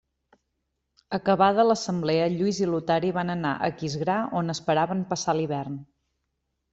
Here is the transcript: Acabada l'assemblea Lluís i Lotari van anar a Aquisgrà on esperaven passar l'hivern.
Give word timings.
Acabada 1.17 1.65
l'assemblea 1.67 2.31
Lluís 2.35 2.61
i 2.67 2.69
Lotari 2.71 3.11
van 3.17 3.31
anar 3.33 3.51
a 3.57 3.67
Aquisgrà 3.73 4.15
on 4.41 4.55
esperaven 4.55 5.05
passar 5.13 5.37
l'hivern. 5.41 5.77